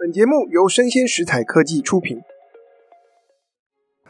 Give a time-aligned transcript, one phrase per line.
[0.00, 2.20] 本节目由生鲜食材科技出品。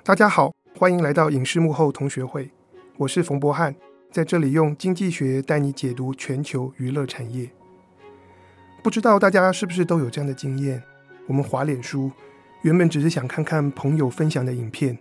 [0.05, 2.51] 大家好，欢迎来到影视幕后同学会，
[2.99, 3.75] 我是冯博翰，
[4.13, 7.49] 在这里用经济学带你解读全球娱乐产业。
[8.83, 10.83] 不知道大家是不是都有这样的经验？
[11.27, 12.11] 我们滑脸书，
[12.61, 14.99] 原本只是想看看朋友分享的影片，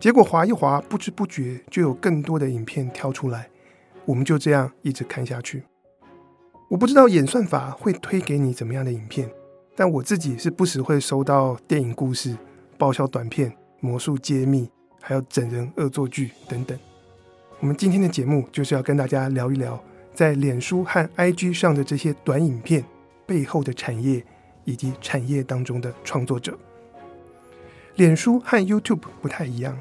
[0.00, 3.50] 结果滑一滑，不知不觉就有更多的影片跳出来，
[4.06, 5.64] 我们就这样一直看下去。
[6.70, 9.30] 我不知道演算法会推给你怎么样的影片。
[9.82, 12.36] 但我自己是不时会收到电影故事、
[12.78, 16.78] 爆笑短片、魔术揭秘，还有整人恶作剧等等。
[17.58, 19.82] 我们今天的节目就是要跟大家聊一聊，
[20.14, 22.84] 在脸书和 IG 上的这些短影片
[23.26, 24.24] 背后的产业，
[24.64, 26.56] 以及产业当中的创作者。
[27.96, 29.76] 脸书和 YouTube 不太一样，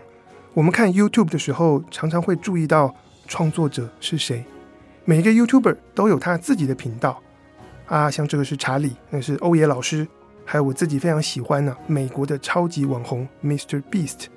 [0.56, 2.96] 我们看 YouTube 的时候，常常会注意到
[3.28, 4.44] 创作者是谁。
[5.06, 7.22] 每一个 YouTuber 都有他自己的频道。
[7.92, 10.08] 啊，像这个是查理，那是欧爷老师，
[10.46, 13.84] 还有我自己非常喜欢呢、美国的超级网红 Mr.
[13.92, 14.28] Beast。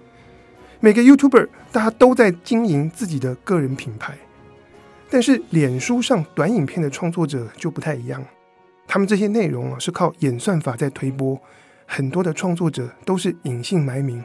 [0.81, 4.19] 每个 YouTuber 大家都在经营自己的个人品牌，
[5.09, 8.25] 但是脸书上短影片的创作者就不太一样，
[8.89, 11.41] 他们这些内容啊是靠演算法在推播，
[11.87, 14.21] 很多的创作者都是隐姓埋名，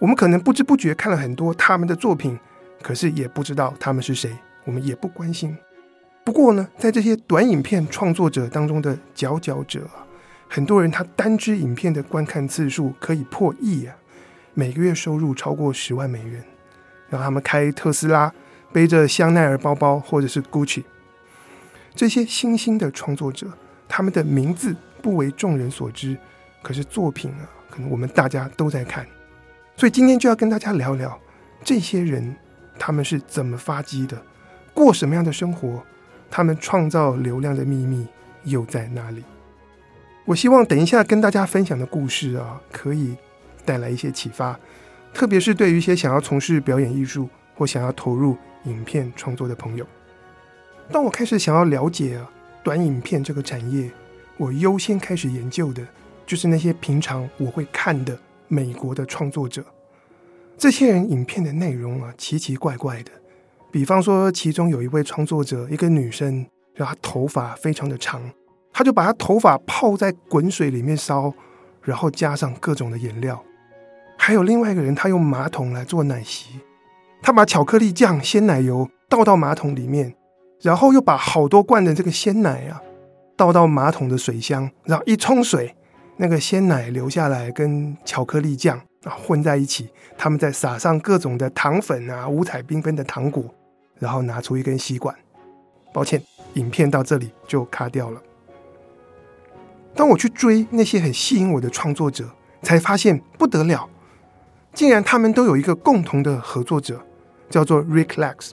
[0.00, 2.36] 我们可能不知不觉看了很多他们的作品，
[2.82, 5.56] 可是也不知道他们是谁，我们也不关心。
[6.24, 10.06] 不过呢，在这些短影片创作者当中的佼佼者啊，
[10.48, 13.96] 很多人他单支影片的观看次数可以破亿啊，
[14.54, 16.42] 每个月收入超过十万美元，
[17.08, 18.32] 然后他们开特斯拉，
[18.72, 20.84] 背着香奈儿包包或者是 Gucci。
[21.94, 23.48] 这些新兴的创作者，
[23.88, 26.16] 他们的名字不为众人所知，
[26.62, 29.04] 可是作品啊，可能我们大家都在看。
[29.76, 31.18] 所以今天就要跟大家聊聊
[31.64, 32.36] 这些人，
[32.78, 34.22] 他们是怎么发迹的，
[34.72, 35.82] 过什么样的生活。
[36.34, 38.06] 他们创造流量的秘密
[38.44, 39.22] 又在哪里？
[40.24, 43.14] 我希望等一下跟大家分享的故事啊，可以
[43.66, 44.58] 带来一些启发，
[45.12, 49.86] 特别是对于一些想要从事表演艺术或想要投入影片创作的朋友。
[50.90, 52.30] 当我开始想要了解啊
[52.64, 53.90] 短影片这个产业，
[54.38, 55.86] 我优先开始研究的
[56.24, 58.18] 就是那些平常我会看的
[58.48, 59.62] 美国的创作者。
[60.56, 63.12] 这些人影片的内容啊，奇奇怪怪的。
[63.72, 68.20] 比方说，其中有一位创作者，一个女生，然后她头发非常的长，
[68.70, 71.32] 她就把她头发泡在滚水里面烧，
[71.80, 73.42] 然后加上各种的颜料。
[74.18, 76.60] 还有另外一个人，他用马桶来做奶昔，
[77.22, 80.14] 他把巧克力酱、鲜奶油倒到马桶里面，
[80.60, 82.80] 然后又把好多罐的这个鲜奶啊
[83.36, 85.74] 倒到马桶的水箱，然后一冲水，
[86.18, 93.42] 那个鲜奶流下来跟巧克力酱啊混在一起，他们再撒上各种的糖粉啊，五彩缤纷的糖果。
[94.02, 95.14] 然后拿出一根吸管，
[95.92, 96.20] 抱歉，
[96.54, 98.20] 影片到这里就卡掉了。
[99.94, 102.28] 当我去追那些很吸引我的创作者，
[102.62, 103.88] 才发现不得了，
[104.74, 107.00] 竟然他们都有一个共同的合作者，
[107.48, 108.50] 叫做 Rick Lax，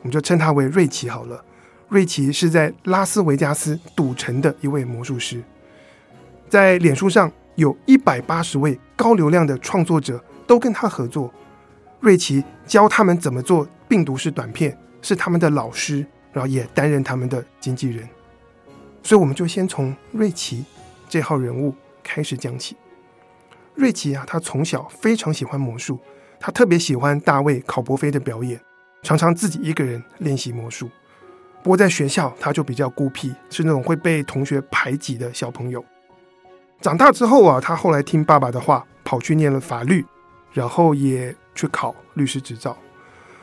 [0.00, 1.44] 我们就称他为瑞奇好了。
[1.88, 5.40] 瑞奇是在拉斯维加斯赌城的一位魔术师，
[6.48, 11.32] 在脸书上有一百八十位高流量的创作者都跟他合作。
[12.00, 18.08] 瑞奇教他们怎么做病毒式短片，是他们的老师，然后也担任他们的经纪人。
[19.02, 20.64] 所以，我们就先从瑞奇
[21.08, 22.76] 这号人物开始讲起。
[23.74, 25.98] 瑞奇啊，他从小非常喜欢魔术，
[26.38, 28.60] 他特别喜欢大卫·考伯菲的表演，
[29.02, 30.88] 常常自己一个人练习魔术。
[31.64, 35.84] 不过，在学校他就比较孤僻，是那种会被同学排挤的小朋友。
[36.80, 40.06] 长大之后啊，他后来听爸爸的话，跑去念了法律，
[40.52, 41.34] 然后也。
[41.52, 42.74] 去考律师执照，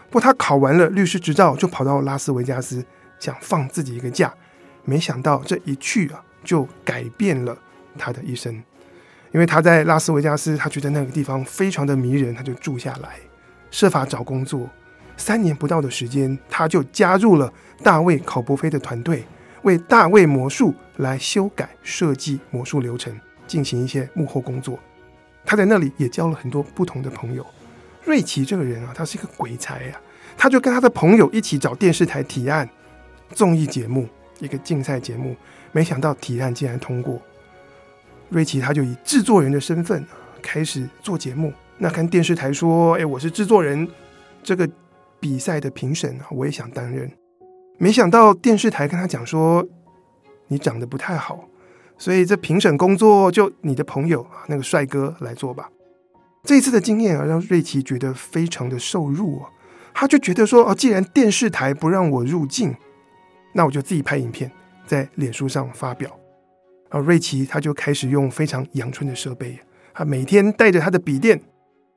[0.10, 2.84] 不过他考完了律师执照，就跑到拉斯维加斯，
[3.20, 4.34] 想放自己一个假。
[4.86, 7.58] 没想到这一去啊，就改变了
[7.98, 8.64] 他的一生。
[9.34, 13.18] 因为他在拉斯维加斯，他觉得那个地方非常的迷人，他就住下来，
[13.70, 14.70] 设法找工作。
[15.18, 17.52] 三年不到的时间，他就加入了
[17.84, 19.26] 大卫考伯菲的团队，
[19.64, 24.80] 为大卫魔术来修改设计魔术流程，进行一些幕后工作。
[25.44, 27.46] 他在那里也交了很多不同的朋友。
[28.08, 30.02] 瑞奇这个人啊，他是一个鬼才呀、啊！
[30.38, 32.68] 他就跟他的朋友一起找电视台提案，
[33.32, 34.08] 综艺节目
[34.40, 35.36] 一个竞赛节目，
[35.74, 37.22] 没想到提案竟然通过。
[38.30, 40.06] 瑞奇他就以制作人的身份
[40.42, 41.52] 开始做节目。
[41.78, 43.86] 那跟电视台说：“哎，我是制作人，
[44.42, 44.68] 这个
[45.20, 47.12] 比赛的评审，我也想担任。”
[47.78, 49.68] 没想到电视台跟他讲说
[50.48, 51.48] ：“你长得不太好，
[51.98, 55.70] 所以这评审工作就你的朋友，那个帅哥来做吧。”
[56.48, 59.50] 这一次的经验啊，让瑞奇觉得非常的受辱啊。
[59.94, 62.74] 他就觉得说，哦，既然电视台不让我入镜，
[63.52, 64.50] 那我就自己拍影片，
[64.86, 66.10] 在脸书上发表。
[66.90, 69.60] 然后瑞奇他就开始用非常阳春的设备，
[69.94, 71.42] 他每天带着他的笔电、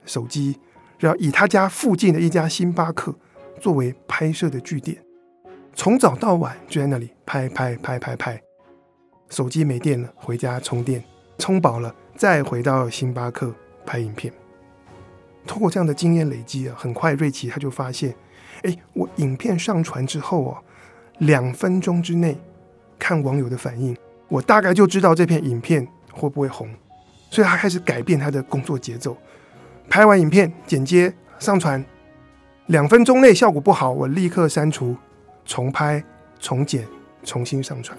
[0.04, 0.58] 手机，
[0.98, 3.14] 然后以他家附近的一家星巴克
[3.60, 5.00] 作为拍摄的据点，
[5.74, 8.42] 从早到晚就在那里拍拍拍拍拍。
[9.28, 11.04] 手机没电了，回家充电，
[11.38, 13.54] 充饱了再回到星巴克
[13.86, 14.32] 拍影片。
[15.46, 18.14] 通过这样的经验累积啊，很快瑞奇他就发现，
[18.62, 20.62] 哎，我影片上传之后啊，
[21.18, 22.36] 两分钟之内
[22.98, 23.96] 看网友的反应。
[24.28, 26.68] 我大概就知道这片影片会不会红，
[27.30, 29.16] 所以他开始改变他的工作节奏。
[29.88, 31.84] 拍完影片剪接上传，
[32.66, 34.96] 两分钟内效果不好，我立刻删除，
[35.44, 36.04] 重拍、
[36.38, 36.86] 重剪、
[37.24, 37.98] 重新上传，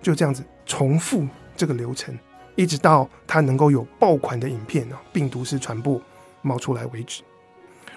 [0.00, 2.18] 就这样子重复这个流程，
[2.54, 6.00] 一直到他能够有爆款的影片啊，病毒式传播
[6.42, 7.22] 冒出来为止。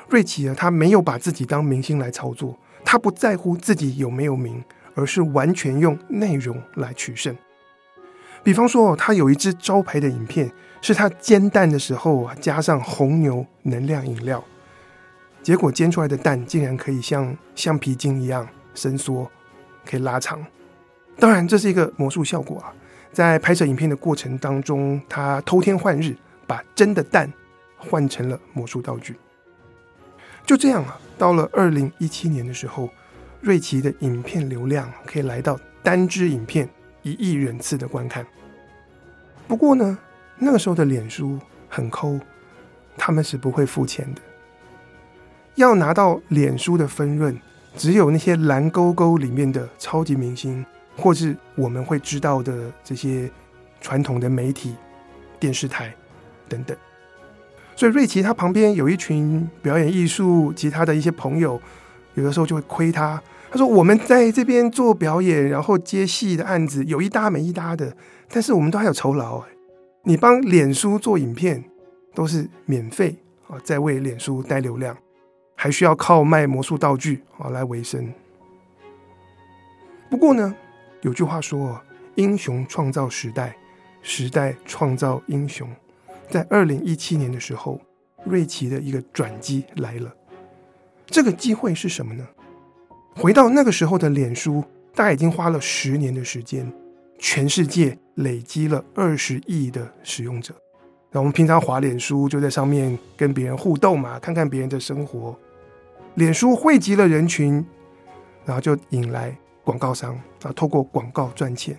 [0.10, 4.63] 瑞奇啊，他没有把自己当明星来操作，他不在乎自己有没有名，
[4.95, 7.36] 而是完全用内容来取胜。
[8.44, 10.51] 比方说，他有一支招牌的影片，
[10.81, 14.44] 是他煎蛋的时候啊，加上红牛能量饮料，
[15.42, 19.31] 结果煎出来的蛋竟然可以像橡皮筋一样伸缩，
[19.86, 20.46] 可以拉长。
[21.18, 22.74] 当然，这是一个魔术效果啊。
[23.13, 27.31] 在拍摄影片的过程当中，他偷天换日，把真的蛋
[27.89, 29.15] 换成了魔术道具。
[30.45, 32.89] 就这样啊，到了二零一七年的时候，
[33.41, 36.69] 瑞奇的影片流量可以来到单支影片
[37.01, 38.25] 一亿人次的观看。
[39.47, 39.97] 不过呢，
[40.38, 41.39] 那个时候的脸书
[41.69, 42.19] 很抠，
[42.97, 44.21] 他们是不会付钱的。
[45.56, 47.38] 要拿到脸书的分润，
[47.77, 50.65] 只有那些蓝勾勾里面的超级明星，
[50.97, 53.29] 或是我们会知道的这些
[53.79, 54.75] 传统的媒体、
[55.39, 55.94] 电视台
[56.50, 56.75] 等等。
[57.75, 61.60] 所以瑞奇他旁边有一群表演艺术及他的一些朋友，
[62.14, 63.22] 有的时候就会亏他。
[63.52, 67.96] 他说：“我们在这边做表演，然后接戏的案子有一搭没一搭的，
[68.30, 69.44] 但是我们都还有酬劳。
[70.04, 71.64] 你帮脸书做影片
[72.16, 73.16] 都是免费
[73.48, 74.98] 啊，在为脸书带流量，
[75.56, 78.12] 还需要靠卖魔术道具啊来维生。
[80.10, 80.54] 不过呢，
[81.02, 81.80] 有句话说：
[82.16, 83.56] 英雄创造时代，
[84.02, 85.70] 时代创造英雄。
[86.30, 87.80] 在二零一七年的时候，
[88.25, 90.14] 瑞奇的一个转机来了。
[91.06, 92.28] 这个机会是什么呢？”
[93.16, 94.64] 回到那个时候的脸书，
[94.96, 96.72] 大概已经花了十年的时间，
[97.20, 100.56] 全世界累积了二十亿的使用者。
[101.12, 105.38] 那我们平常滑脸书，就在上面跟别人互动嘛，看看别人的生活。
[106.16, 107.64] 脸书汇集了人群，
[108.46, 111.78] 然后就引来广告商啊，透过广告赚钱。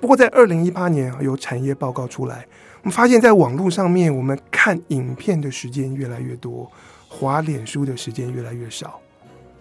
[0.00, 2.46] 不过在二零一八年啊，有产业报告出来，
[2.82, 6.70] 我们发现在网络上面，我们看影片的时间越来越多，
[7.08, 9.00] 滑脸书的时间越来越少。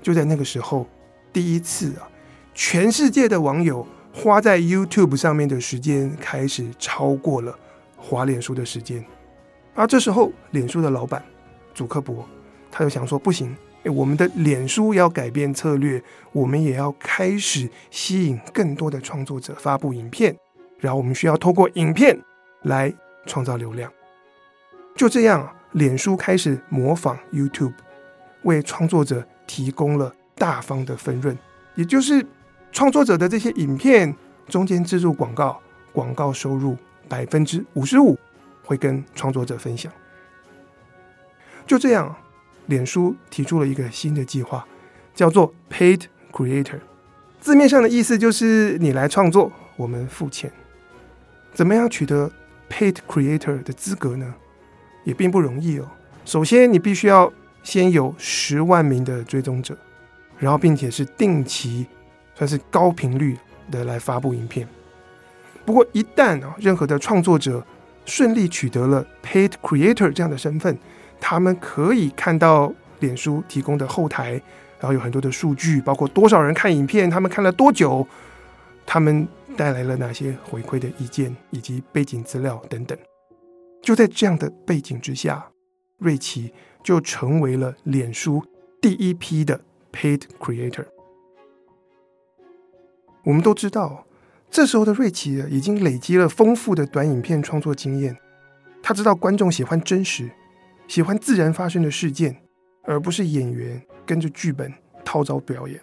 [0.01, 0.87] 就在那个时候。
[1.33, 2.09] 第一次啊，
[2.55, 7.55] 全世界的网友花在 YouTube 上面的时间开始超过了
[7.95, 9.05] 滑脸书的时间。
[9.75, 11.23] 而这时候，脸书的老板
[11.75, 12.27] 祖克伯
[12.71, 20.35] 他就想说：“不行，我们的脸书要改变策略，我们也要开始吸引更多的创作者发布影片，
[20.79, 22.17] 然后我们需要透过影片
[22.63, 22.91] 来
[23.27, 23.91] 创造流量。”
[24.97, 27.73] 就这样，脸书开始模仿 YouTube，
[28.41, 30.11] 为创作者提供了。
[30.39, 31.35] 大方的分润，
[31.73, 32.23] 也就是
[32.71, 34.15] 创作者的这些影片
[34.47, 35.59] 中间植入广告，
[35.91, 36.77] 广告收入
[37.09, 38.15] 百分之五十五
[38.63, 39.91] 会跟创作者分享。
[41.65, 42.15] 就这样，
[42.67, 44.63] 脸书提出了一个新的计划，
[45.15, 46.81] 叫做 Paid Creator。
[47.41, 50.51] 字面上的意思就是你来创作，我们付钱。
[51.51, 52.31] 怎么样取得
[52.69, 54.33] Paid Creator 的资格呢？
[55.03, 55.89] 也并不容易哦。
[56.25, 57.31] 首先，你必须要
[57.63, 59.77] 先有十万名的追踪者。
[60.37, 61.87] 然后，并且是定期，
[62.35, 63.35] 算是高频率
[63.71, 64.67] 的来发布影片。
[65.65, 67.65] 不过，一旦啊，任何的创作者
[68.05, 70.77] 顺利取得了 Paid Creator 这样的身份，
[71.19, 74.33] 他们可以看到脸书提供的后台，
[74.79, 78.07] 然后有很多的数据，包括多少人看影片，他们看了多久，
[78.87, 82.97] 他们带来了哪些回馈的意见，以及背景资料等等。
[83.83, 85.51] 就在这样的背景之下，
[85.99, 86.51] 瑞奇
[86.81, 88.43] 就成为了脸书
[88.81, 89.61] 第一批的。
[89.89, 90.85] Paid Creator，
[93.23, 94.05] 我们都知道，
[94.51, 98.15] 这时候的瑞奇已经累积了丰富的短影片创作经验。
[98.83, 100.29] 他知道观众喜欢真实，
[100.87, 102.43] 喜欢自然发生的事件，
[102.83, 104.71] 而不是演员跟着剧本
[105.03, 105.81] 套招表演。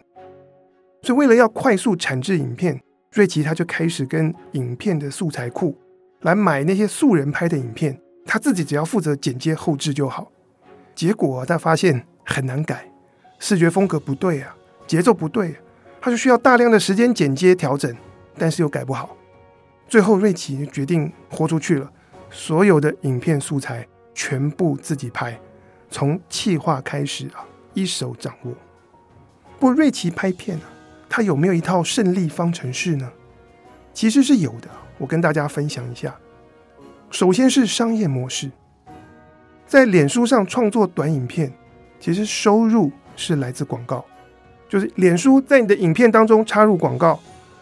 [1.03, 2.81] 所以，为了要快速产制影片，
[3.15, 5.79] 瑞奇他就开始跟影片的素材库
[6.23, 10.33] 来买那些素人拍的影片，他自己只要负责剪接后置就好。
[10.97, 12.91] 结果他发现很难改。
[13.39, 15.55] 视觉风格不对啊，节奏不对，
[16.01, 17.95] 他就需要大量的时间剪接调整，
[18.37, 19.17] 但是又改不好。
[19.87, 21.93] 最后瑞奇决定豁出去了，
[22.31, 25.39] 所有的影片素材全部自己拍，
[25.89, 28.53] 从企划开始啊，一手掌握。
[29.61, 30.67] 不过瑞奇拍片啊，
[31.09, 33.11] 他有没有一套胜利方程式呢？
[33.93, 34.69] 其实是有的，
[34.99, 36.15] 我跟大家分享一下。
[37.11, 38.51] 首先是商业模式，
[39.67, 41.53] 在脸书上创作短影片，
[42.01, 44.05] 其实收入是来自广告，
[44.69, 47.21] 就是脸书在你的影片当中插入广告。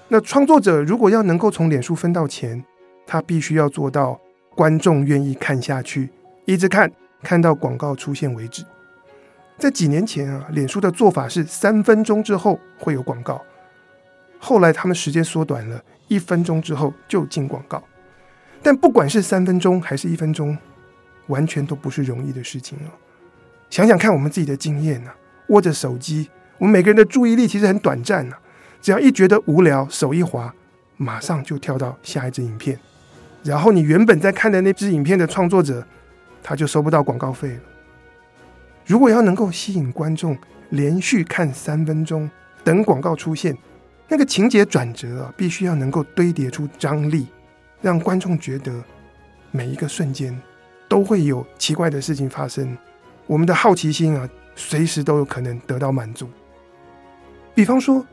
[0.08, 2.64] 那创作者如果要能够从脸书分到钱，
[3.06, 4.18] 他必须要做到
[4.54, 6.08] 观众愿意看下去，
[6.46, 6.90] 一直看，
[7.22, 8.64] 看到广告出现为止。
[9.62, 13.40] 在几年前啊，脸书的做法是三分钟之后会有广告，
[14.40, 17.80] 后来他们时间缩短了，一分钟之后就进广告。
[18.60, 20.58] 但不管是三分钟还是一分钟，
[21.28, 22.90] 完全都不是容易的事情哦。
[23.70, 25.14] 想想看，我们自己的经验啊，
[25.50, 26.28] 握着手机，
[26.58, 28.36] 我们每个人的注意力其实很短暂呐。
[28.80, 30.52] 只要一觉得无聊，手一滑，
[30.96, 32.76] 马上就跳到下一支影片，
[33.44, 35.86] 然后你原本在看的那支影片的创作者，
[36.42, 37.60] 他就收不到广告费了。
[38.84, 40.36] 如果要能够吸引观众
[40.70, 42.30] 连续看三分钟，
[42.64, 43.56] 等广告出现，
[44.08, 47.26] 那个情节转折啊，必须要能够堆叠出张力。
[47.80, 48.72] 让观众觉得
[49.50, 50.40] 每一个瞬间
[50.88, 52.78] 都会有奇怪的事情发生，
[53.26, 56.28] 我们的好奇心啊，随时都有可能得到满足。
[57.54, 58.06] 比方说，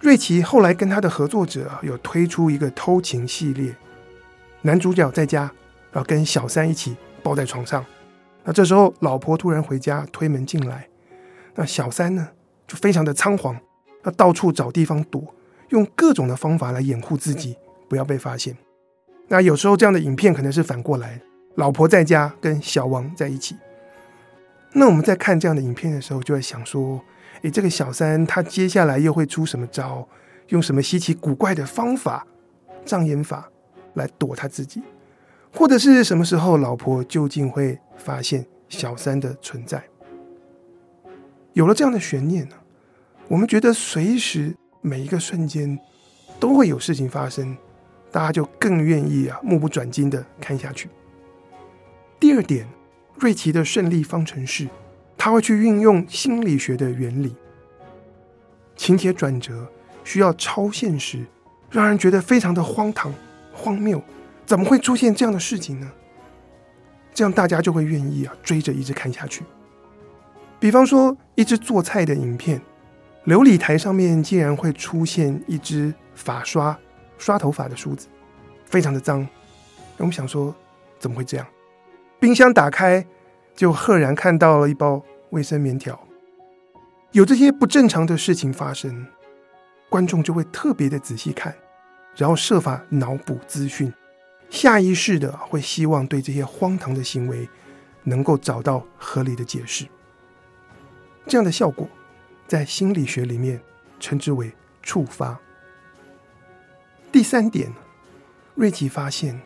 [0.00, 3.72] 瑞奇后来跟他的合作者，有推出一个偷情系列，
[4.62, 5.42] 男主角在家，
[5.92, 7.84] 然后跟小三一起抱在床上，
[8.44, 10.88] 那这时候老婆突然回家推门进来，
[11.54, 12.28] 那小三呢
[12.66, 13.56] 就非常的仓皇，
[14.04, 15.34] 要到处找地方躲，
[15.68, 17.56] 用各种的方法来掩护自己，
[17.88, 18.56] 不要被发现。
[19.28, 21.20] 那有时候这样的影片可能是反过来，
[21.54, 23.56] 老婆在家跟小王在一起。
[24.72, 27.00] 那我们在看这样的影片的时候，就会想说：
[27.42, 30.08] 诶，这个小三他接下来又会出什么招？
[30.48, 32.26] 用什么稀奇古怪的方法、
[32.84, 33.48] 障眼法
[33.94, 34.82] 来躲他自己？
[35.52, 39.82] 或者是什么时候老婆究竟会发现小三的存在？
[41.52, 42.56] 有了这样的悬念呢，
[43.28, 45.78] 我们觉得随时每一个瞬间
[46.40, 47.56] 都会有事情发生。
[48.10, 50.90] 大家就更愿意啊，目不转睛的看下去。
[52.20, 52.68] 第二点，
[53.16, 54.68] 瑞奇的胜利方程式，
[55.16, 57.34] 他会去运用心理学的原理，
[58.76, 59.66] 情节转折
[60.04, 61.24] 需要超现实，
[61.70, 63.14] 让人觉得非常的荒唐、
[63.50, 63.98] 荒谬，
[64.52, 65.90] 怎么会出现这样的事情呢？
[67.14, 69.42] 这样大家就会愿意啊，追着一直看下去。
[70.60, 72.60] 比方说，一支做菜的影片，
[73.24, 76.78] 琉璃台上面竟然会出现一支发刷。
[77.16, 78.08] 刷头发的梳子，
[78.66, 79.26] 非常的脏。
[79.96, 80.54] 我们想说，
[80.98, 81.46] 怎么会这样？
[82.20, 83.06] 冰箱打开，
[83.54, 85.98] 就赫然看到了一包卫生棉条。
[87.12, 89.06] 有这些不正常的事情发生，
[89.88, 91.54] 观众就会特别的仔细看，
[92.14, 93.90] 然后设法脑补资讯，
[94.52, 97.48] 下意识的会希望对这些荒唐的行为
[98.02, 99.86] 能够找到合理的解释。
[101.26, 101.88] 这样的效果，
[102.46, 103.58] 在心理学里面
[103.98, 105.40] 称之为触发。
[107.10, 107.72] 第三点，
[108.54, 109.40] 瑞奇发现，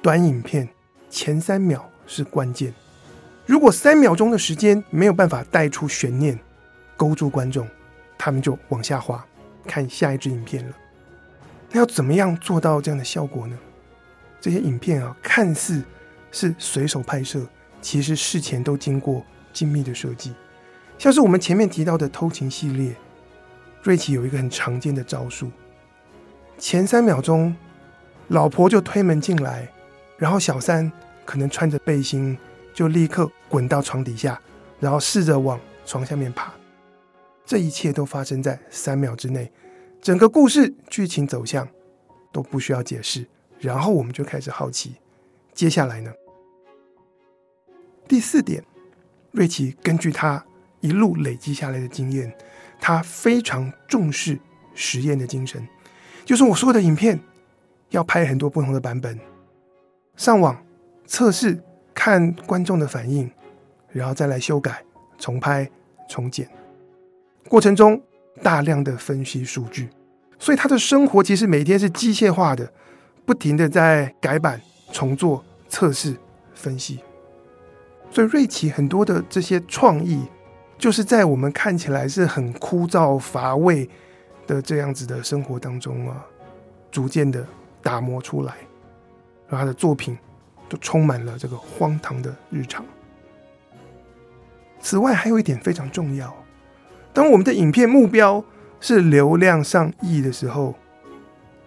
[0.00, 0.68] 短影片
[1.10, 2.72] 前三秒是关键。
[3.46, 6.38] 如果三秒钟的时间没有办法带出悬念，
[6.96, 7.68] 勾住观众，
[8.16, 9.26] 他们就往下滑，
[9.66, 10.76] 看下一支影片了。
[11.72, 13.58] 那要怎么样做到这样的效果呢？
[14.40, 15.82] 这些影片啊，看似
[16.32, 17.46] 是随手拍摄，
[17.82, 20.32] 其实事前都经过精密的设计。
[20.98, 22.94] 像是我们前面提到的偷情系列，
[23.82, 25.50] 瑞奇有一个很常见的招数。
[26.58, 27.54] 前三秒钟，
[28.28, 29.70] 老婆就推门进来，
[30.16, 30.90] 然后小三
[31.24, 32.36] 可能穿着背心
[32.74, 34.40] 就立刻滚到床底下，
[34.78, 36.52] 然后试着往床下面爬。
[37.46, 39.50] 这一切都发生在三秒之内，
[40.00, 41.66] 整个故事剧情走向
[42.30, 43.26] 都不需要解释。
[43.60, 44.94] 然后我们就开始好奇，
[45.52, 46.10] 接下来呢？
[48.08, 48.64] 第四点，
[49.30, 50.44] 瑞奇根据他
[50.80, 52.34] 一路累积下来的经验，
[52.80, 54.38] 他非常重视
[54.74, 55.64] 实验的精神。
[56.24, 57.20] 就是我说的影片，
[57.90, 59.18] 要拍很多不同的版本，
[60.16, 60.60] 上网
[61.06, 61.62] 测试，
[61.94, 63.30] 看观众的反应，
[63.90, 64.82] 然后再来修改、
[65.18, 65.70] 重拍、
[66.08, 66.48] 重剪。
[67.48, 68.00] 过程中
[68.42, 69.88] 大量的分析数据，
[70.38, 72.72] 所以他的生活其实每天是机械化的，
[73.30, 74.60] 不停的在改版、
[74.90, 76.16] 重做、测试、
[76.52, 76.98] 分析。
[78.10, 80.26] 所以瑞奇很多的这些创意，
[80.76, 83.88] 就是在我们看起来是很枯燥乏味。
[84.48, 86.26] 的这样子的生活当中啊，
[86.90, 87.46] 逐渐的
[87.80, 88.52] 打磨出来，
[89.48, 90.18] 而他的作品
[90.68, 92.84] 都充满了这个荒唐的日常。
[94.80, 96.34] 此外，还有一点非常重要，
[97.12, 98.44] 当我们的影片目标
[98.80, 100.74] 是流量上亿的时候，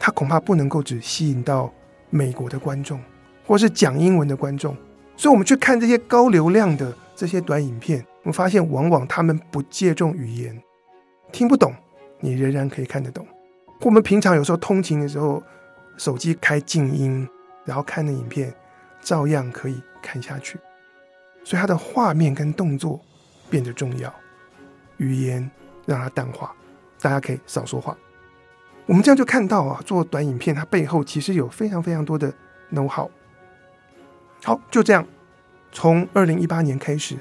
[0.06, 1.74] 它恐怕不能够只吸引到
[2.10, 3.00] 美国的观众，
[3.48, 4.76] 或是讲英文的观众。
[5.16, 10.62] 所以，我们去看这些高流量的这些短影片，我们发现往往他们不借重语言，
[11.32, 11.74] 听不懂，
[12.20, 13.26] 你仍然可以看得懂。
[13.80, 15.42] 我们平常有时候通勤的时候，
[15.96, 17.26] 手机开静音，
[17.64, 18.54] 然后看的影片，
[19.00, 20.60] 照样可以看下去。
[21.46, 23.00] 所以，它的画面跟动作
[23.50, 24.14] 变得重要，
[24.98, 25.50] 语言
[25.86, 26.54] 让它淡化，
[27.00, 27.98] 大家可以少说话。
[28.86, 32.34] 我们这样就看到啊，做短影片它背后其实有非常非常多的
[32.72, 33.10] know-how。
[34.44, 35.08] 好，就这样，
[35.72, 37.18] 从二零一八年开始，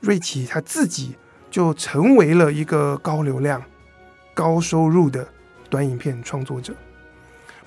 [0.00, 1.14] 瑞奇他自己
[1.50, 3.62] 就成为了一个高流量、
[4.32, 5.28] 高收入的
[5.68, 6.74] 短影片创作者。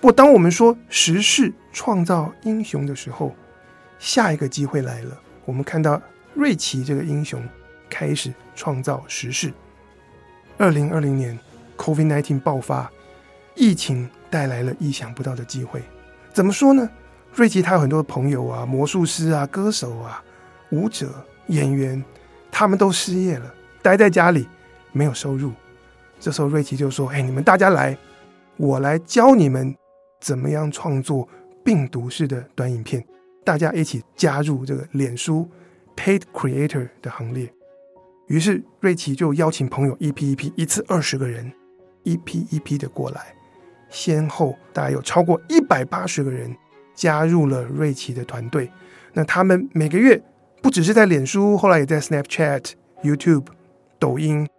[0.01, 3.35] 不过，当我们说时势创造英雄的时候，
[3.99, 5.19] 下一个机会来了。
[5.45, 6.01] 我们看到
[6.33, 7.47] 瑞奇这个英雄
[7.89, 9.53] 开始创造时势。
[10.57, 11.37] 二零二零年
[11.77, 12.91] ，COVID-19 爆发，
[13.57, 15.81] 疫情带来了意想不到的机会。
[16.31, 16.89] 怎么说呢？
[17.33, 20.23] 瑞奇他有很多朋友啊，魔术师啊，歌手啊，
[20.69, 21.09] 舞者、
[21.47, 22.03] 演员，
[22.51, 24.47] 他们都失业了，待在家里
[24.91, 25.51] 没有收入。
[26.19, 27.95] 这时候瑞奇就说：“哎，你们大家来，
[28.55, 29.75] 我来教你们
[30.19, 31.27] 怎么样创作
[31.63, 33.05] 病毒式的短影片，
[33.43, 35.47] 大家一起加入这个脸书
[35.95, 37.51] Paid Creator 的行列。”
[38.27, 41.53] 于是瑞奇就邀请朋友一批一批，一次二十个人，
[42.03, 43.33] 一批一批的过来，
[43.89, 46.55] 先后大概有超过一百八十个人。
[46.97, 48.71] 加入了瑞奇的团队，
[49.13, 50.19] 那他们每个月
[50.63, 52.71] 不只是在脸书，后来也在 Snapchat、
[53.03, 53.45] YouTube、
[53.99, 54.49] 抖音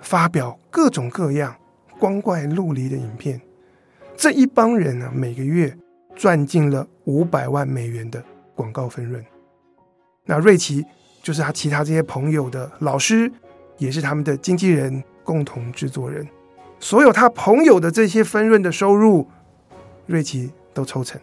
[0.00, 1.56] 发表各种各样
[1.98, 3.40] 光怪陆离的影片。
[4.16, 5.76] 这一帮人呢、啊，每个月
[6.14, 8.22] 赚进了五百万美元的
[8.54, 9.20] 广告分润。
[10.26, 10.86] 那瑞奇
[11.24, 13.28] 就是他其他这些朋友的老师，
[13.78, 16.24] 也是他们的经纪人、共同制作人。
[16.84, 19.26] 所有他朋友的这些分润的收入，
[20.04, 21.18] 瑞奇都抽成。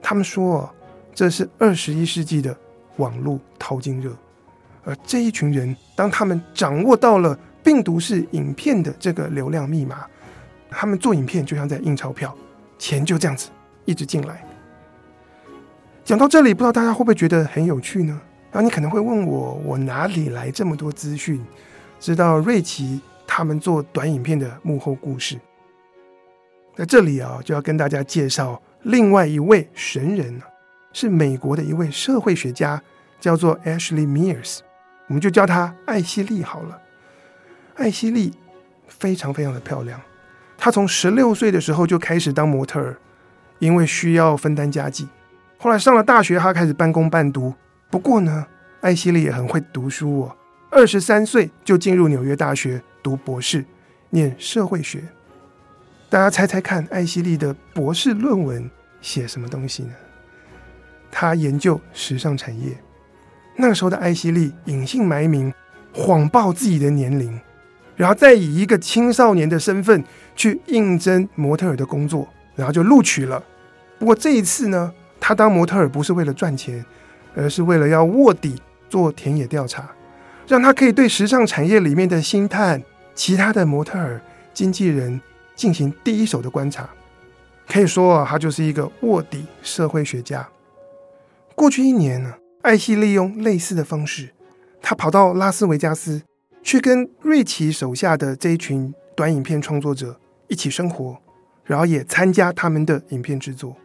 [0.00, 0.74] 他们说，
[1.14, 2.56] 这是二十一世纪的
[2.96, 4.10] 网络淘金热，
[4.82, 10.06] 而这一群人，当他们掌握到了病毒式影片的这个流量密码，
[10.70, 12.34] 他们做影片就像在印钞票，
[12.78, 13.50] 钱就这样子
[13.84, 14.42] 一直进来。
[16.02, 18.18] 讲到这里，不知道大家会不会觉得很有趣呢？
[18.50, 21.38] 然后你可能会问我，我哪里来这么多资讯，
[22.00, 22.98] 知道瑞奇
[23.40, 25.40] 他们做短影片的幕后故事？
[26.76, 28.60] 在这里啊，就要跟大家介绍。
[28.82, 30.42] 另外一位神人
[30.92, 32.82] 是美国的一位社会学家，
[33.18, 34.58] 叫做 Ashley Mears，
[35.06, 36.82] 我们就叫她艾希莉好了。
[37.76, 38.34] 艾希莉
[38.88, 39.98] 非常非常的漂亮，
[40.58, 42.98] 她从十六岁的时候就开始当模特儿，
[43.58, 45.08] 因为需要分担家计。
[45.56, 47.54] 后来上了大学，她开始半工半读。
[47.90, 48.46] 不过呢，
[48.82, 50.36] 艾希莉也很会读书哦，
[50.70, 53.64] 二十三岁就进入纽约大学读博士，
[54.10, 55.02] 念社会学。
[56.08, 58.68] 大家猜猜看，艾希莉的博士论文
[59.00, 59.90] 写什么东西呢？
[61.10, 62.76] 他研究时尚产业。
[63.56, 65.52] 那个时候的艾希莉隐姓埋名，
[65.92, 67.38] 谎报自己的年龄，
[67.96, 70.02] 然后再以一个青少年的身份
[70.34, 73.42] 去应征模特儿的工作，然后就录取了。
[73.98, 76.84] 不过这一次呢，他当模特儿不是为了赚钱，
[77.36, 79.90] 而是为了要卧底做田野调查，
[80.48, 82.82] 让他可以对时尚产业里面的星探、
[83.14, 84.20] 其他的模特儿、
[84.52, 85.20] 经纪人。
[85.56, 86.88] 进行第一手的观察，
[87.68, 90.48] 可以说啊，他就是一个卧底社会学家。
[91.54, 94.30] 过去一年呢，艾希利用类似的方式，
[94.80, 96.22] 他跑到拉斯维加斯
[96.62, 100.18] 去跟瑞奇手下的这一群短影片创作者
[100.48, 101.18] 一起生活，
[101.64, 103.76] 然后也参加他们的影片制作。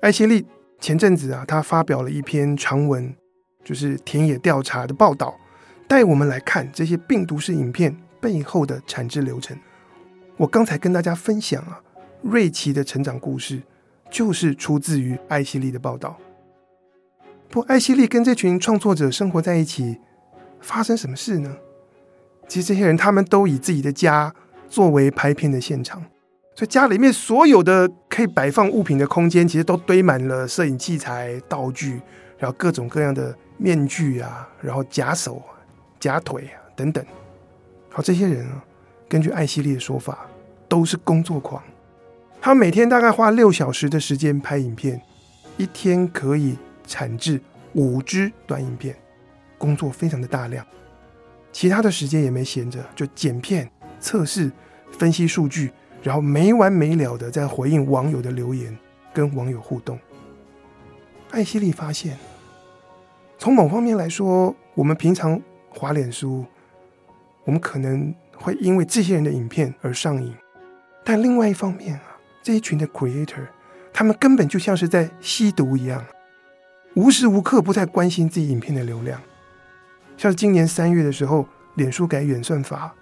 [0.00, 0.46] 艾希利
[0.80, 3.14] 前阵子啊，他发表了一篇长文，
[3.62, 5.38] 就是田野调查的报道，
[5.86, 9.56] 带我们来看这些病毒式影片背后的产制流程。
[10.36, 11.80] 我刚才跟大家分享啊，
[12.22, 13.62] 瑞奇的成长故事
[14.10, 16.18] 就是出自于艾希莉的报道。
[17.50, 20.00] 不，艾希莉跟这群创作者生活在一起，
[20.60, 21.56] 发生什么事呢？
[22.48, 24.34] 其实这些人他们都以自己的家
[24.68, 26.02] 作为拍片的现场，
[26.54, 32.00] 所以家里面所有的可以摆放物品的空间，其实都堆满了摄影器材、道具，
[32.36, 35.40] 然后各种各样的面具啊，然后假手、
[36.04, 37.02] 假腿啊等等。
[37.88, 38.62] 好，这些人啊。
[39.08, 40.26] 根据艾希莉的说法，
[40.68, 41.62] 都是工作狂。
[42.42, 45.00] 他每天大概花六小时的时间拍影片，
[45.56, 47.40] 一天可以产制
[47.72, 48.94] 五支短影片，
[49.56, 50.66] 工作非常的大量。
[51.52, 54.52] 其他的时间也没闲着，就剪片、测试、
[54.98, 55.70] 分析数据，
[56.02, 58.76] 然后没完没了的在回应网友的留言，
[59.14, 59.98] 跟网友互动。
[61.30, 62.18] 艾希莉发现，
[63.38, 65.40] 从某方面来说，我们平常
[65.74, 66.46] 滑脸书，
[67.44, 68.14] 我们可能。
[68.36, 70.34] 会因为这些人的影片而上瘾，
[71.04, 72.02] 但另外一方面啊，
[72.42, 73.46] 这一群的 creator，
[73.92, 76.04] 他们根本就像是在吸毒一样，
[76.94, 79.22] 无时无刻不在关心自己影片的流量。
[80.16, 82.92] 像是今年三月的时候，脸书改演算法，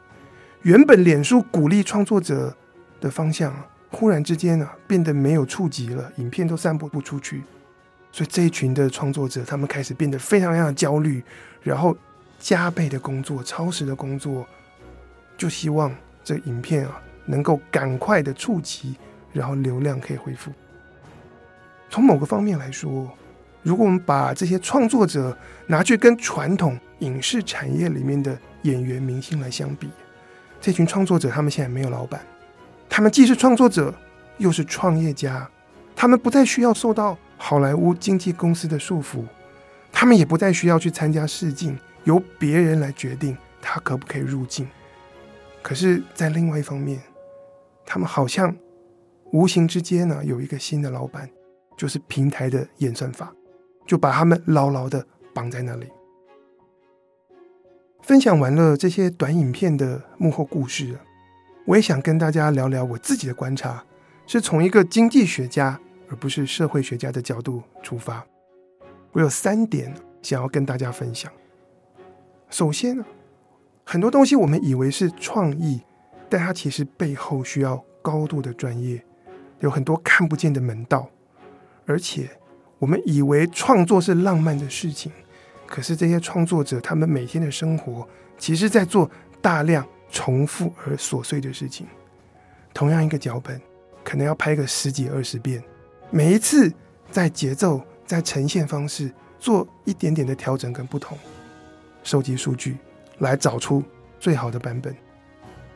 [0.61, 2.55] 原本脸书鼓励创作者
[3.01, 3.55] 的方向，
[3.91, 7.43] 忽然之间啊，变得没有触及了，影片都散播不出去。
[8.13, 11.25] 所以这一群的创作者，他们开始变得非常非常焦虑，
[11.63, 11.97] 然后
[12.43, 14.45] 加倍的工作，超时的工作，
[15.39, 18.97] 就希望这影片啊能够赶快的触及，
[19.33, 20.51] 然后流量可以恢复。
[21.89, 23.09] 从某个方面来说，
[23.63, 25.37] 如果我们把这些创作者
[25.69, 29.89] 拿去跟传统影视产业里面的演员明星来相比，
[30.61, 32.21] 这群创作者他们现在没有老板，
[32.89, 33.95] 他们既是创作者，
[34.39, 35.49] 又是创业家，
[35.95, 39.23] 他们不再需要受到好莱坞经纪公司的束缚，
[39.93, 44.69] 他们也不再需要去参加试镜，由别人来决定他可不可以入境。
[45.63, 47.01] 可是，在另外一方面，
[47.85, 48.55] 他们好像
[49.33, 51.29] 无形之间呢，有一个新的老板，
[51.77, 53.33] 就是平台的演算法，
[53.87, 55.87] 就把他们牢牢的绑在那里。
[58.03, 60.99] 分享完了这些短影片的幕后故事，
[61.67, 63.85] 我也想跟大家聊聊我自己的观察，
[64.27, 65.81] 是从一个经济学家。
[66.11, 68.23] 而不是社会学家的角度出发，
[69.13, 71.33] 我有三点想要跟大家分享。
[72.53, 73.03] 首先呢，
[73.83, 75.81] 很多东西我们以为是创意，
[76.29, 79.03] 但它其实背后需要高度的专业，
[79.61, 81.09] 有很多看不见的门道。
[81.87, 82.29] 而且
[82.79, 85.11] 我们以为创作是浪漫的事情，
[85.67, 89.11] 可是这些创作者他们每天的生活，其实在做
[89.41, 91.87] 大量重复而琐碎的事情。
[92.75, 93.59] 同样一个脚本，
[94.05, 95.65] 可能要拍个十几二十遍。
[96.11, 96.71] 每一次
[97.11, 101.17] 在节奏、在呈现方式做一点点的调整跟不同，
[102.03, 102.77] 收集数据
[103.19, 103.83] 来找出
[104.19, 104.95] 最好的版本。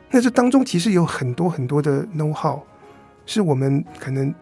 [0.09, 2.59] 那这当中其实有很多很多的 know how，
[3.25, 4.33] 是我们可能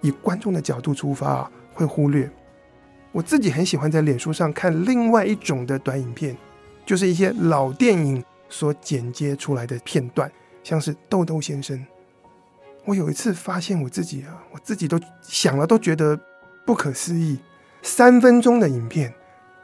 [0.00, 2.30] 以观众的角度出发会忽略。
[3.10, 6.36] 我自己很喜欢在脸书上看另外一种的短影片，
[6.86, 10.30] 就是一些老电影所剪接出来的片段，
[10.62, 11.84] 像是豆豆先生。
[12.84, 16.18] 我有一次发现我自己啊，我自己都想了，都觉得
[16.64, 17.38] 不可思议。
[17.82, 19.12] 三分钟的影片，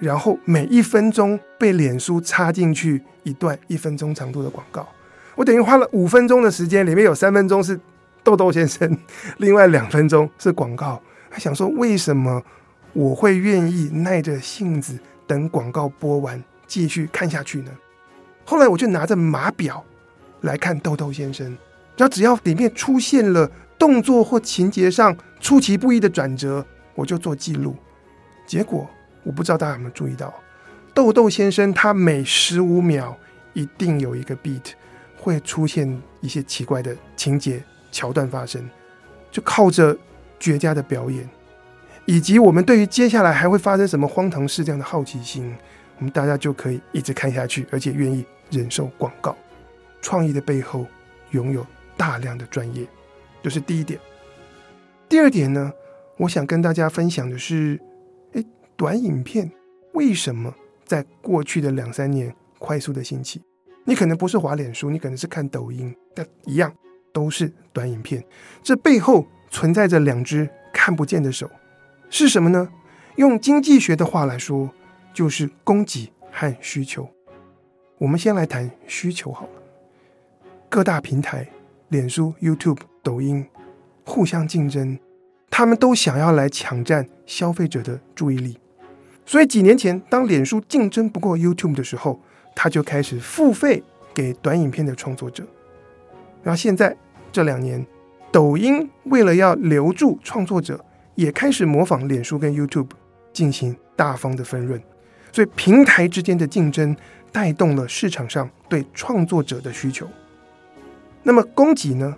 [0.04, 4.86] 然后每一分钟被脸书插进去一段一分钟长度的广告，
[5.34, 7.80] 我等于花了五分钟的时间，里面有三分钟是
[8.22, 8.98] 豆豆先生，
[9.38, 11.00] 另外两分钟是广告。
[11.30, 12.42] 还想说，为什么
[12.92, 17.70] 我会愿意耐着性子等广告播完继续看下去呢？
[18.44, 19.82] 后来我就拿着码表
[20.42, 21.46] 来看豆豆先生。
[21.96, 26.64] 然后只要里面出现了动作或情节上出其不意的转折，
[26.94, 27.74] 我就做记录。
[28.46, 28.86] 结果
[29.24, 30.32] 我不知道大家有没有注意到，
[30.94, 33.18] 豆豆先生他每十五秒
[33.52, 34.72] 一定有一个 beat
[35.16, 37.60] 会出现一些奇怪的情节
[37.90, 38.64] 桥段发生，
[39.32, 39.96] 就靠着
[40.38, 41.28] 绝佳的表演，
[42.04, 45.52] 以及我们对于接下来还会发生什么荒唐事这样的好奇心，
[45.98, 49.36] 我们大家就可以一直看下去，而且愿意忍受广告。
[50.00, 50.86] 创意的背后
[51.30, 51.66] 拥有。
[51.96, 52.84] 大量的专业，
[53.40, 54.00] 就是第一点。
[55.08, 55.72] 第二点呢，
[56.16, 57.80] 我想跟大家分享的是，
[58.76, 59.50] 短影片
[59.92, 63.42] 为什么在过去的两三年快速的兴起？
[63.84, 66.74] 你可能不是滑脸书，你可能是看抖音，但一样
[67.12, 68.24] 都是短影片。
[68.62, 71.50] 这背后存在着两只看不见的手，
[72.08, 72.68] 是什么呢？
[73.16, 74.70] 用经济学的话来说，
[75.12, 77.08] 就是供给和需求。
[77.98, 79.62] 我们先来谈需求好了，
[80.68, 81.48] 各大平台。
[81.88, 83.46] 脸书、YouTube、抖音
[84.04, 84.98] 互相竞争，
[85.48, 88.58] 他们都想要来抢占消费者的注意力。
[89.26, 92.20] 所以几年前，当脸书竞争不过 YouTube 的时候，
[92.54, 93.82] 他就开始付费
[94.12, 95.44] 给短影片的创作者。
[96.42, 96.94] 然后现在
[97.32, 97.84] 这两年，
[98.30, 100.84] 抖音为了要留住创作者，
[101.14, 102.90] 也开始模仿脸书跟 YouTube
[103.32, 104.80] 进行大方的分润。
[105.32, 106.94] 所以平台之间的竞争
[107.32, 110.06] 带动了市场上对创作者的需求。
[111.22, 112.14] 那么供给呢，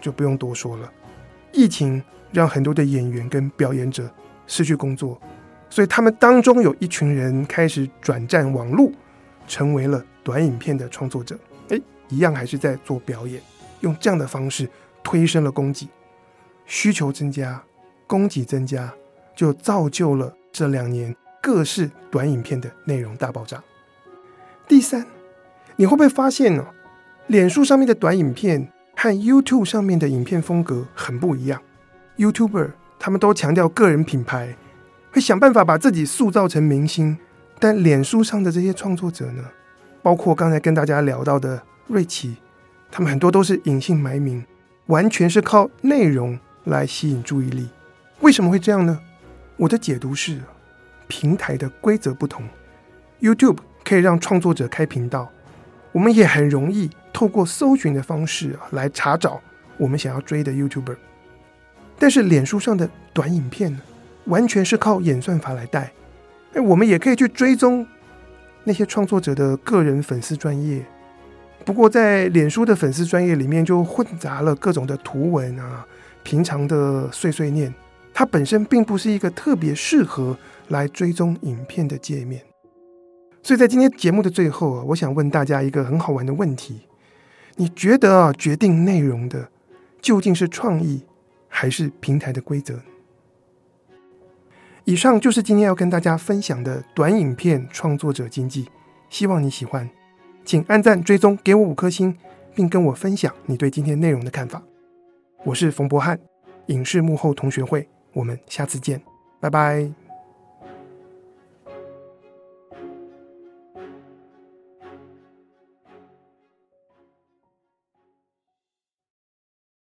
[0.00, 0.90] 就不用多说了。
[1.52, 4.08] 疫情让很多的演员跟表演者
[4.46, 5.20] 失去工作，
[5.70, 8.90] 所以他们当中有一群人开始转战网络，
[9.46, 11.38] 成为了短影片的创作者。
[11.68, 13.40] 诶，一样还是在做表演，
[13.80, 14.68] 用这样的方式
[15.02, 15.88] 推升了供给，
[16.66, 17.62] 需求增加，
[18.06, 18.92] 供给增加，
[19.36, 23.62] 就造就了这两年各式短影片的内容大爆炸。
[24.66, 25.06] 第三，
[25.76, 26.66] 你会不会发现呢？
[27.26, 31.60] 脸书上面的短影片和 YouTube 上面的影片风格很不一样。
[32.16, 34.56] YouTuber 他们都强调个人品牌，
[35.18, 37.18] 会想办法把自己塑造成明星。
[37.58, 39.42] 但脸书上的这些创作者呢，
[40.00, 42.36] 包括刚才跟大家聊到的瑞奇，
[42.88, 44.44] 他们很多都是隐姓埋名，
[44.86, 47.68] 完全是靠内容来吸引注意力。
[48.20, 48.96] 为什么会这样呢？
[49.56, 50.38] 我的解读是，
[51.08, 52.44] 平台的规则不同。
[53.20, 55.28] YouTube 可以让创作者开频道，
[55.90, 59.40] 我们也很容易透过搜寻的方式来查找
[59.78, 60.96] 我们想要追的 YouTuber。
[61.98, 63.80] 但是脸书上的短影片呢，
[64.28, 65.92] 完全是靠演算法来带。
[66.54, 67.86] 哎，我们也可以去追踪
[68.64, 70.82] 那些创作者的个人粉丝专业。
[71.64, 75.86] 不过在脸书的粉丝专业里面，就混杂了各种的图文啊，
[76.22, 77.74] 平常的碎碎念，
[78.14, 80.38] 它本身并不是一个特别适合
[80.68, 82.42] 来追踪影片的界面。
[83.42, 86.80] 所以在今天节目的最后啊，我想问大家一个很好玩的问题：
[87.56, 89.50] 你觉得啊，决定内容的
[90.00, 91.02] 究竟是创意，
[91.48, 92.80] 还是平台的规则？
[94.88, 98.66] 以上就是今天要跟大家分享的短影片创作者经济，
[99.10, 99.86] 希望你喜欢，
[100.46, 102.16] 请按赞、追踪，给我五颗星，
[102.54, 104.62] 并跟我分享你对今天内容的看法。
[105.44, 106.18] 我是冯博翰，
[106.68, 108.98] 影视幕后同学会，我们下次见，
[109.38, 110.07] 拜拜。